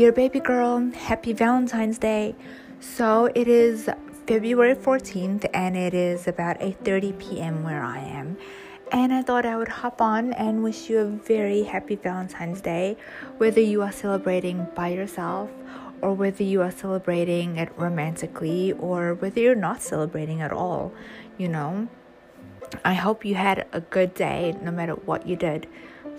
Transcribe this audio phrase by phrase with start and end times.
[0.00, 2.34] Dear baby girl, happy Valentine's Day.
[2.80, 3.90] So it is
[4.26, 7.62] February 14th and it is about 8:30 p.m.
[7.62, 8.38] where I am.
[8.92, 12.96] And I thought I would hop on and wish you a very happy Valentine's Day,
[13.36, 15.50] whether you are celebrating by yourself
[16.00, 20.94] or whether you are celebrating it romantically or whether you're not celebrating at all,
[21.36, 21.88] you know.
[22.86, 25.66] I hope you had a good day no matter what you did.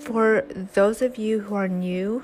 [0.02, 2.24] For those of you who are new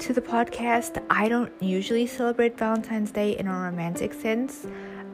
[0.00, 4.66] to the podcast, I don't usually celebrate Valentine's Day in a romantic sense,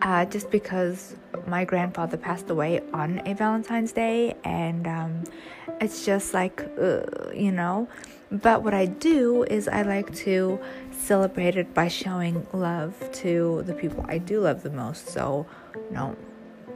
[0.02, 1.14] uh, just because
[1.46, 5.24] my grandfather passed away on a Valentine's Day, and um,
[5.80, 7.88] it's just like, uh, you know.
[8.32, 10.58] But what I do is I like to
[10.90, 15.06] celebrate it by showing love to the people I do love the most.
[15.06, 15.46] So,
[15.92, 16.16] know,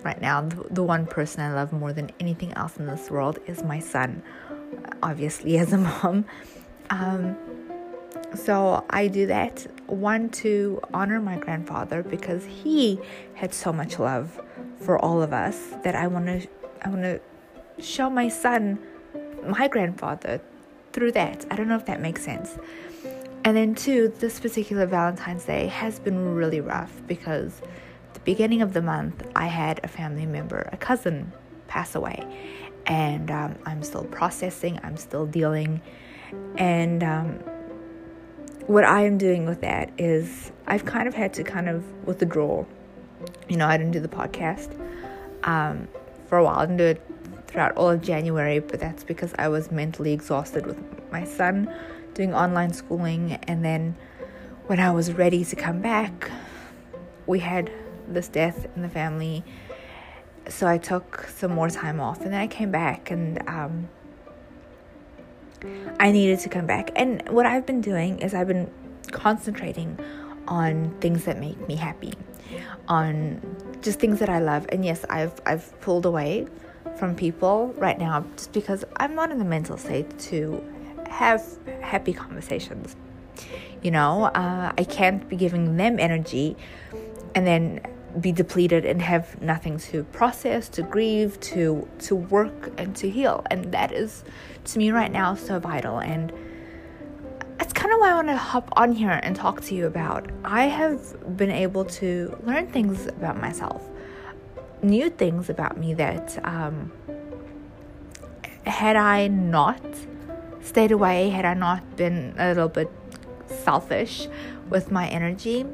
[0.05, 3.65] right now, the one person I love more than anything else in this world is
[3.65, 4.23] my son
[5.03, 6.25] obviously as a mom.
[6.91, 7.37] Um,
[8.35, 12.99] so I do that one to honor my grandfather because he
[13.35, 14.41] had so much love
[14.81, 16.49] for all of us that I want to
[16.83, 17.21] I want to
[17.83, 18.79] show my son
[19.47, 20.41] my grandfather
[20.93, 21.47] through that.
[21.51, 22.59] I don't know if that makes sense.
[23.45, 27.61] And then two, this particular Valentine's Day has been really rough because
[28.15, 31.33] the beginning of the month I had a family member, a cousin,
[31.69, 32.25] pass away
[32.87, 35.81] and um, I'm still processing, I'm still dealing.
[36.57, 37.31] And um,
[38.67, 42.65] what I am doing with that is I've kind of had to kind of withdraw.
[43.49, 44.79] You know, I didn't do the podcast
[45.45, 45.89] um,
[46.27, 47.03] for a while, I didn't do it
[47.47, 50.79] throughout all of January, but that's because I was mentally exhausted with
[51.13, 51.73] my son
[52.15, 53.39] doing online schooling.
[53.45, 53.97] And then
[54.67, 56.31] when I was ready to come back,
[57.27, 57.71] we had
[58.09, 59.45] this death in the family
[60.49, 63.89] so I took some more time off and then I came back and um,
[65.99, 66.91] I needed to come back.
[66.97, 68.71] And what I've been doing is I've been
[69.11, 69.99] concentrating
[70.47, 72.13] on things that make me happy,
[72.89, 73.41] on
[73.81, 74.67] just things that I love.
[74.71, 76.47] And yes, I've I've pulled away
[76.97, 80.63] from people right now just because I'm not in the mental state to
[81.09, 81.43] have
[81.81, 82.97] happy conversations.
[83.83, 86.57] You know, uh, I can't be giving them energy
[87.35, 87.81] and then
[88.21, 93.45] be depleted and have nothing to process, to grieve, to to work and to heal.
[93.51, 94.25] And that is
[94.65, 96.33] to me right now so vital and
[97.59, 100.29] that's kind of why I want to hop on here and talk to you about.
[100.45, 103.89] I have been able to learn things about myself,
[104.83, 106.93] new things about me that um,
[108.67, 109.81] had I not
[110.63, 112.91] stayed away, had I not been a little bit
[113.47, 114.27] selfish
[114.69, 115.65] with my energy,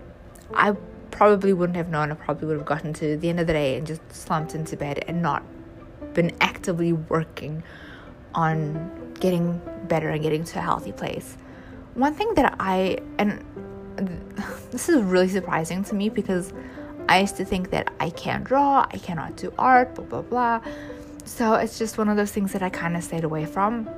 [0.52, 0.76] I
[1.10, 2.10] probably wouldn't have known.
[2.10, 4.76] I probably would have gotten to the end of the day and just slumped into
[4.76, 5.42] bed and not
[6.14, 7.62] been actively working
[8.34, 11.36] on getting better and getting to a healthy place.
[11.94, 13.44] One thing that I, and
[14.70, 16.52] this is really surprising to me because
[17.08, 20.60] I used to think that I can't draw, I cannot do art, blah, blah, blah.
[21.24, 23.88] So it's just one of those things that I kind of stayed away from.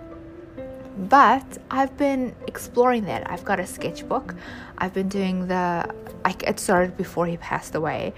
[0.96, 3.30] But I've been exploring that.
[3.30, 4.34] I've got a sketchbook.
[4.78, 5.88] I've been doing the
[6.24, 8.12] I, it started before he passed away.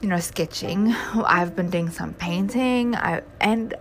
[0.00, 0.92] You know, sketching.
[1.26, 2.94] I've been doing some painting.
[2.94, 3.74] I and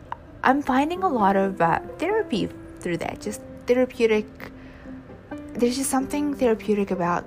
[0.43, 2.49] I'm finding a lot of uh, therapy
[2.79, 3.21] through that.
[3.21, 4.25] Just therapeutic.
[5.53, 7.25] There's just something therapeutic about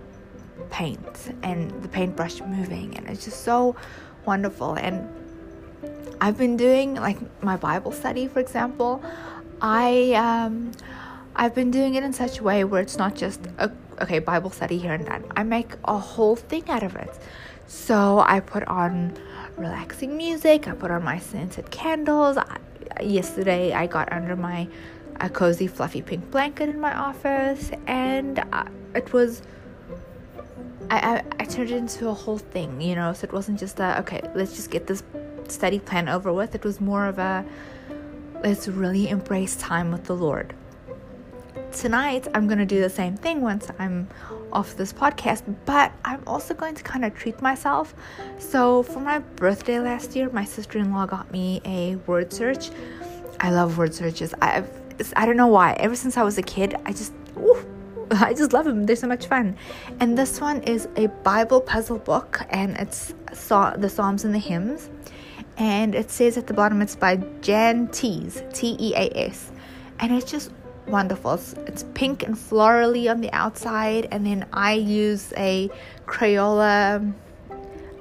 [0.71, 3.77] paint and the paintbrush moving, and it's just so
[4.25, 4.75] wonderful.
[4.75, 5.09] And
[6.21, 9.03] I've been doing like my Bible study, for example.
[9.61, 10.73] I um,
[11.35, 13.71] I've been doing it in such a way where it's not just a
[14.03, 15.25] okay, Bible study here and then.
[15.37, 17.19] I make a whole thing out of it.
[17.67, 19.17] So I put on
[19.57, 22.37] relaxing music, I put on my scented candles.
[22.37, 22.59] I,
[23.03, 24.69] yesterday I got under my
[25.21, 29.43] a cozy fluffy pink blanket in my office and uh, it was
[30.91, 33.13] I, I, I turned it into a whole thing, you know.
[33.13, 35.03] So it wasn't just a okay, let's just get this
[35.49, 36.55] study plan over with.
[36.55, 37.45] It was more of a
[38.43, 40.55] let's really embrace time with the Lord
[41.77, 44.09] tonight I'm going to do the same thing once I'm
[44.51, 47.95] off this podcast, but I'm also going to kind of treat myself.
[48.39, 52.71] So, for my birthday last year, my sister in law got me a word search.
[53.41, 54.33] I love word searches.
[54.41, 54.71] I've,
[55.17, 55.75] I don't know why.
[55.75, 57.59] Ever since I was a kid, I just, ooh,
[58.11, 58.87] I just love them.
[58.87, 59.57] They're so much fun.
[60.01, 64.89] And this one is a Bible puzzle book, and it's the Psalms and the hymns.
[65.57, 69.51] And it says at the bottom it's by Jan Teas, T E A S.
[69.99, 70.51] And it's just
[70.87, 71.35] wonderful.
[71.35, 75.71] It's, it's, pink and florally on the outside, and then I use a
[76.07, 77.13] Crayola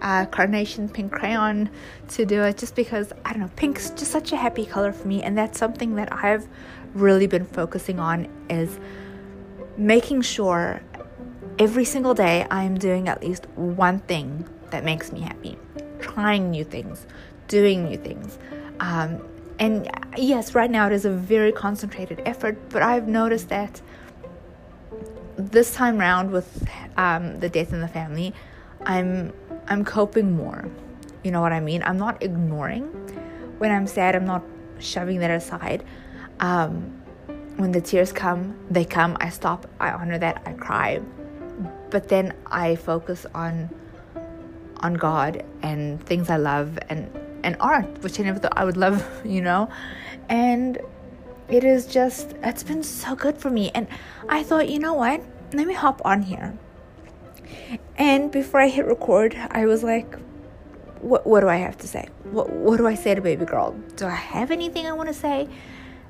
[0.01, 1.69] uh, carnation pink crayon
[2.09, 5.07] to do it just because I don't know, pink's just such a happy color for
[5.07, 6.47] me, and that's something that I've
[6.93, 8.79] really been focusing on is
[9.77, 10.81] making sure
[11.59, 15.57] every single day I'm doing at least one thing that makes me happy.
[15.99, 17.05] Trying new things,
[17.47, 18.37] doing new things.
[18.79, 19.21] Um,
[19.59, 23.81] and yes, right now it is a very concentrated effort, but I've noticed that
[25.37, 28.33] this time round with um, the death in the family,
[28.85, 29.33] I'm
[29.67, 30.69] I'm coping more.
[31.23, 31.81] You know what I mean?
[31.83, 32.83] I'm not ignoring
[33.57, 34.15] when I'm sad.
[34.15, 34.43] I'm not
[34.79, 35.83] shoving that aside.
[36.39, 37.01] Um,
[37.55, 39.17] when the tears come, they come.
[39.19, 39.67] I stop.
[39.79, 40.43] I honor that.
[40.45, 41.01] I cry,
[41.89, 43.69] but then I focus on
[44.81, 47.09] on God and things I love and
[47.45, 49.03] and art, which I never thought I would love.
[49.25, 49.69] You know,
[50.29, 50.77] and
[51.49, 53.71] it is just it's been so good for me.
[53.73, 53.87] And
[54.29, 55.21] I thought, you know what?
[55.53, 56.57] Let me hop on here.
[57.97, 60.15] And before I hit record, I was like,
[61.01, 62.07] what, what do I have to say?
[62.23, 63.71] What, what do I say to baby girl?
[63.95, 65.47] Do I have anything I want to say?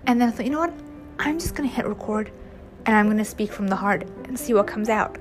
[0.08, 0.74] And then I thought, you know what?
[1.20, 2.32] I'm just to hit record
[2.86, 5.18] and I'm to speak from the heart and see what comes out.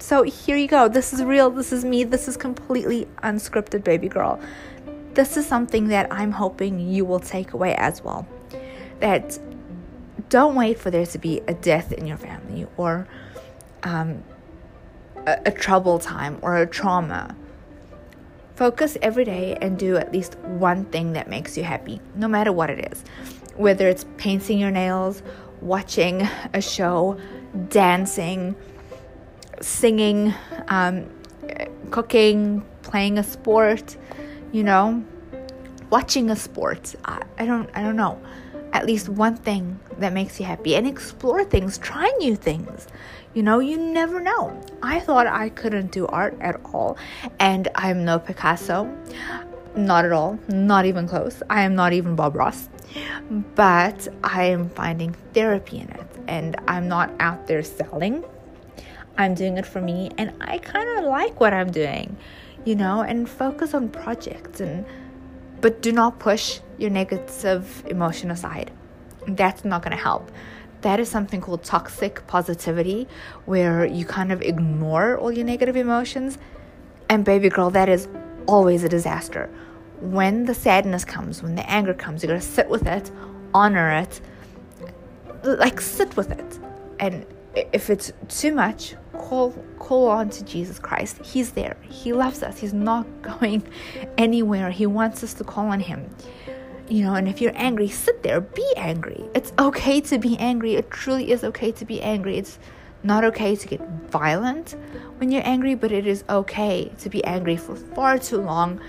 [0.00, 0.88] So here you go.
[0.88, 1.50] This is real.
[1.50, 2.04] This is me.
[2.04, 4.40] This is completely unscripted, baby girl.
[5.18, 8.24] This is something that I'm hoping you will take away as well.
[9.00, 9.36] That
[10.28, 13.08] don't wait for there to be a death in your family or
[13.82, 14.22] um,
[15.26, 17.34] a, a trouble time or a trauma.
[18.54, 22.52] Focus every day and do at least one thing that makes you happy, no matter
[22.52, 23.02] what it is.
[23.56, 25.24] Whether it's painting your nails,
[25.60, 27.18] watching a show,
[27.70, 28.54] dancing,
[29.60, 30.32] singing,
[30.68, 31.10] um,
[31.90, 33.96] cooking, playing a sport,
[34.52, 35.04] you know,
[35.90, 36.94] watching a sport.
[37.04, 38.20] I, I don't I don't know.
[38.72, 42.86] At least one thing that makes you happy and explore things, try new things.
[43.34, 44.60] You know, you never know.
[44.82, 46.98] I thought I couldn't do art at all,
[47.38, 48.94] and I'm no Picasso.
[49.76, 51.42] Not at all, not even close.
[51.48, 52.68] I am not even Bob Ross.
[53.54, 58.24] But I am finding therapy in it, and I'm not out there selling.
[59.18, 62.16] I'm doing it for me, and I kind of like what I'm doing,
[62.64, 64.84] you know, and focus on projects and
[65.60, 68.70] but do not push your negative emotion aside.
[69.26, 70.30] That's not going to help
[70.82, 73.08] that is something called toxic positivity,
[73.46, 76.38] where you kind of ignore all your negative emotions.
[77.08, 78.08] And baby girl, that is
[78.46, 79.50] always a disaster.
[80.00, 83.10] When the sadness comes, when the anger comes, you gotta sit with it,
[83.52, 84.20] honor it,
[85.42, 86.58] like sit with it.
[87.00, 87.26] And
[87.72, 91.18] if it's too much, call call on to Jesus Christ.
[91.24, 91.76] He's there.
[91.82, 92.58] He loves us.
[92.58, 93.06] He's not
[93.40, 93.62] going
[94.16, 94.70] anywhere.
[94.70, 96.08] He wants us to call on him
[96.88, 99.28] you know, and if you're angry, sit there, be angry.
[99.34, 100.74] It's okay to be angry.
[100.74, 102.38] It truly is okay to be angry.
[102.38, 102.58] It's
[103.02, 103.80] not okay to get
[104.10, 104.74] violent
[105.18, 108.80] when you're angry, but it is okay to be angry for far too long.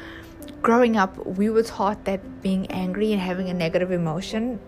[0.61, 4.59] Growing up, we were taught that being angry and having a negative emotion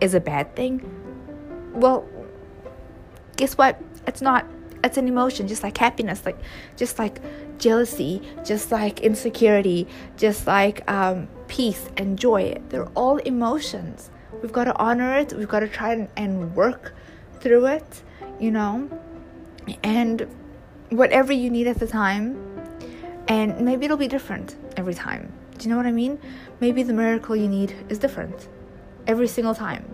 [0.00, 0.82] is a bad thing.
[1.72, 2.06] Well,
[3.36, 3.80] guess what?
[4.06, 4.46] It's not.
[4.88, 6.38] It's an emotion, just like happiness, like
[6.74, 7.20] just like
[7.58, 9.86] jealousy, just like insecurity,
[10.16, 12.56] just like um, peace and joy.
[12.70, 14.10] They're all emotions.
[14.40, 15.34] We've got to honor it.
[15.34, 16.94] We've got to try and work
[17.38, 18.02] through it,
[18.40, 18.88] you know,
[19.82, 20.26] and
[20.88, 22.38] whatever you need at the time.
[23.28, 25.30] And maybe it'll be different every time.
[25.58, 26.18] Do you know what I mean?
[26.60, 28.48] Maybe the miracle you need is different
[29.06, 29.84] every single time.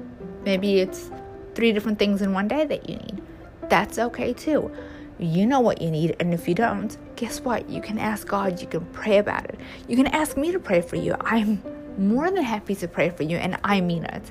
[0.45, 1.11] Maybe it's
[1.57, 3.21] three different things in one day that you need.
[3.69, 4.71] That's okay too.
[5.19, 7.69] You know what you need, and if you don't, guess what?
[7.69, 9.61] You can ask God, you can pray about it.
[9.87, 11.15] You can ask me to pray for you.
[11.21, 11.63] I'm
[11.97, 14.31] more than happy to pray for you, and I mean it.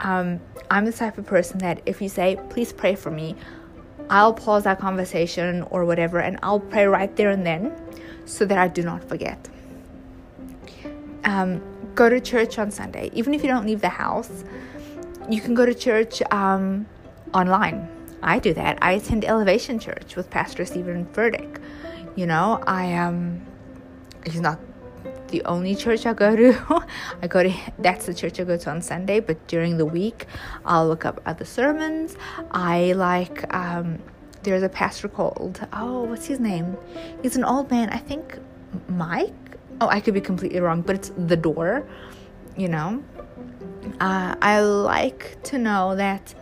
[0.00, 3.36] Um, I'm the type of person that if you say, please pray for me,
[4.08, 7.74] I'll pause that conversation or whatever, and I'll pray right there and then
[8.24, 9.48] so that I do not forget.
[11.24, 11.62] Um,
[11.94, 13.10] go to church on Sunday.
[13.12, 14.44] Even if you don't leave the house,
[15.28, 16.86] you can go to church um,
[17.34, 17.88] online
[18.22, 18.78] I do that.
[18.80, 21.60] I attend Elevation Church with Pastor Stephen Furtick.
[22.14, 23.08] You know, I am.
[23.08, 23.46] Um,
[24.24, 24.60] he's not
[25.28, 26.86] the only church I go to.
[27.22, 30.26] I go to that's the church I go to on Sunday, but during the week,
[30.64, 32.16] I'll look up other sermons.
[32.52, 33.52] I like.
[33.52, 33.98] Um,
[34.44, 36.76] there's a pastor called oh, what's his name?
[37.22, 37.90] He's an old man.
[37.90, 38.38] I think
[38.88, 39.32] Mike.
[39.80, 41.88] Oh, I could be completely wrong, but it's the door.
[42.56, 43.02] You know,
[44.00, 46.34] uh, I like to know that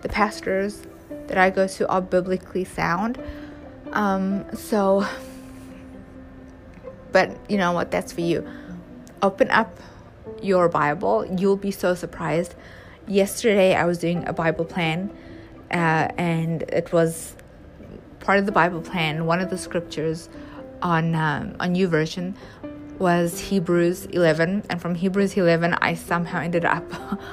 [0.00, 0.86] the pastors
[1.28, 3.18] that I go to are biblically sound.
[3.92, 5.06] Um, so,
[7.12, 7.90] but you know what?
[7.90, 8.46] That's for you.
[9.22, 9.78] Open up
[10.42, 11.24] your Bible.
[11.38, 12.54] You'll be so surprised.
[13.06, 15.10] Yesterday, I was doing a Bible plan,
[15.70, 17.34] uh, and it was
[18.20, 19.24] part of the Bible plan.
[19.24, 20.28] One of the scriptures
[20.82, 22.34] on um, YouVersion
[22.98, 26.84] was Hebrews 11, and from Hebrews 11, I somehow ended up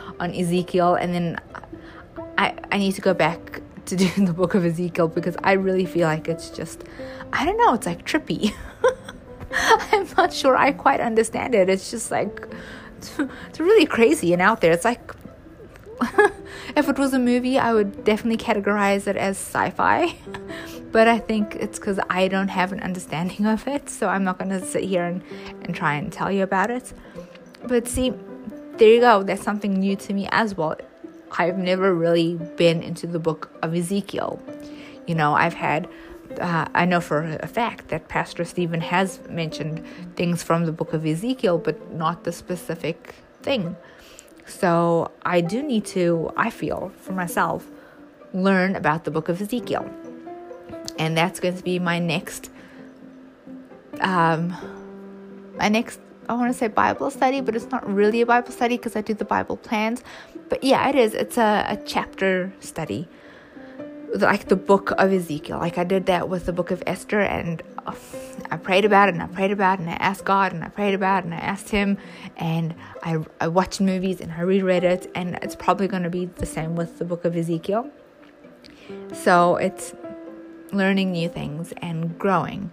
[0.19, 1.39] on Ezekiel, and then
[2.37, 5.53] I I need to go back to do in the book of Ezekiel because I
[5.53, 6.83] really feel like it's just,
[7.33, 8.53] I don't know, it's like trippy.
[9.51, 11.69] I'm not sure I quite understand it.
[11.69, 12.47] It's just like,
[12.97, 13.17] it's,
[13.49, 14.71] it's really crazy and out there.
[14.71, 15.13] It's like,
[16.75, 20.15] if it was a movie, I would definitely categorize it as sci fi.
[20.91, 24.37] but I think it's because I don't have an understanding of it, so I'm not
[24.37, 25.21] going to sit here and,
[25.63, 26.93] and try and tell you about it.
[27.63, 28.13] But see,
[28.77, 29.23] there you go.
[29.23, 30.75] That's something new to me as well.
[31.31, 34.41] I've never really been into the book of Ezekiel.
[35.07, 35.87] You know, I've had,
[36.39, 40.93] uh, I know for a fact that Pastor Stephen has mentioned things from the book
[40.93, 43.75] of Ezekiel, but not the specific thing.
[44.45, 47.67] So I do need to, I feel for myself,
[48.33, 49.89] learn about the book of Ezekiel.
[50.97, 52.49] And that's going to be my next,
[53.99, 54.55] um,
[55.57, 58.77] my next I want to say Bible study, but it's not really a Bible study
[58.77, 60.03] because I do the Bible plans.
[60.49, 61.13] But yeah, it is.
[61.13, 63.07] It's a, a chapter study,
[64.13, 65.57] like the book of Ezekiel.
[65.57, 67.97] Like I did that with the book of Esther, and oh,
[68.51, 70.69] I prayed about it, and I prayed about it, and I asked God, and I
[70.69, 71.97] prayed about it, and I asked Him,
[72.37, 76.25] and I, I watched movies, and I reread it, and it's probably going to be
[76.25, 77.89] the same with the book of Ezekiel.
[79.13, 79.93] So it's
[80.71, 82.71] learning new things and growing.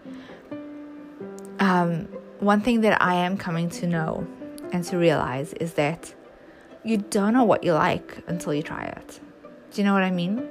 [1.58, 2.08] Um,
[2.40, 4.26] one thing that I am coming to know
[4.72, 6.14] and to realize is that
[6.84, 9.20] you don't know what you like until you try it.
[9.70, 10.48] Do you know what I mean?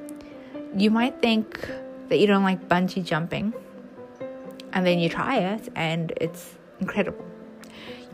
[0.76, 1.70] You might think
[2.10, 3.54] that you don't like bungee jumping,
[4.74, 7.26] and then you try it, and it's incredible.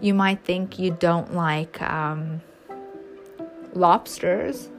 [0.01, 2.41] You might think you don't like um,
[3.73, 4.69] lobsters,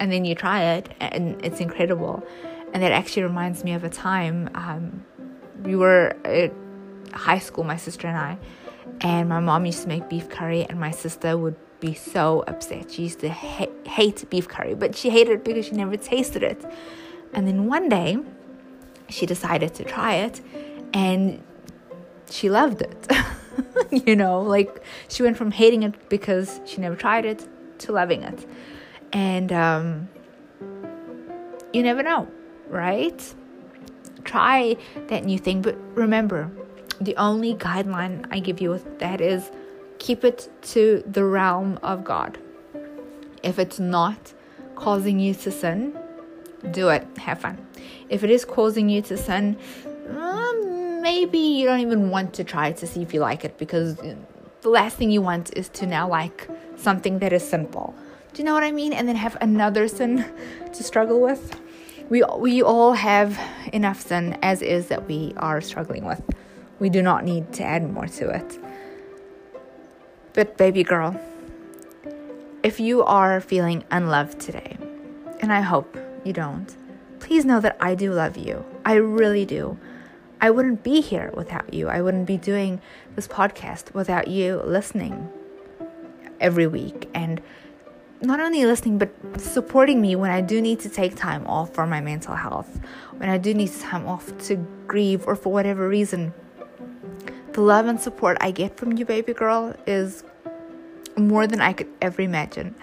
[0.00, 2.26] and then you try it, and it's incredible.
[2.72, 5.04] And that actually reminds me of a time um,
[5.62, 6.16] we were.
[6.24, 6.52] It,
[7.12, 8.38] high school, my sister and I,
[9.00, 11.54] and my mom used to make beef curry, and my sister would
[11.84, 12.90] be so upset.
[12.92, 16.42] She used to ha- hate beef curry, but she hated it because she never tasted
[16.42, 16.64] it.
[17.34, 18.18] And then one day,
[19.08, 20.40] she decided to try it,
[20.94, 21.42] and
[22.30, 23.00] she loved it.
[24.06, 27.46] you know, like she went from hating it because she never tried it
[27.80, 28.46] to loving it.
[29.12, 30.08] And um,
[31.74, 32.26] you never know,
[32.68, 33.20] right?
[34.24, 34.76] Try
[35.08, 36.50] that new thing, but remember,
[37.00, 39.50] the only guideline I give you that is
[40.04, 42.36] keep it to the realm of God.
[43.42, 44.34] If it's not
[44.74, 45.96] causing you to sin,
[46.72, 47.06] do it.
[47.16, 47.56] Have fun.
[48.10, 49.56] If it is causing you to sin,
[50.10, 53.96] um, maybe you don't even want to try to see if you like it because
[53.96, 57.94] the last thing you want is to now like something that is simple.
[58.34, 58.92] Do you know what I mean?
[58.92, 60.26] And then have another sin
[60.74, 61.58] to struggle with.
[62.10, 63.40] We we all have
[63.72, 66.22] enough sin as is that we are struggling with.
[66.78, 68.58] We do not need to add more to it.
[70.34, 71.18] But, baby girl,
[72.64, 74.76] if you are feeling unloved today,
[75.38, 76.76] and I hope you don't,
[77.20, 78.64] please know that I do love you.
[78.84, 79.78] I really do.
[80.40, 81.88] I wouldn't be here without you.
[81.88, 82.80] I wouldn't be doing
[83.14, 85.30] this podcast without you listening
[86.40, 87.40] every week and
[88.20, 89.10] not only listening but
[89.40, 92.80] supporting me when I do need to take time off for my mental health,
[93.18, 94.56] when I do need time off to
[94.88, 96.34] grieve or for whatever reason
[97.54, 100.24] the love and support I get from you, baby girl, is
[101.16, 102.74] more than I could ever imagine.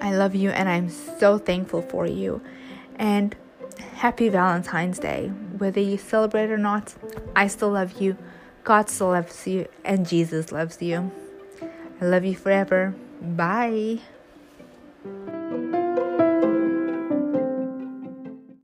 [0.00, 2.42] I love you and I'm so thankful for you.
[2.96, 3.34] And
[3.96, 5.28] happy Valentine's Day.
[5.28, 6.94] Whether you celebrate or not,
[7.34, 8.16] I still love you.
[8.62, 11.10] God still loves you, and Jesus loves you.
[12.00, 12.94] I love you forever.
[13.20, 14.00] Bye.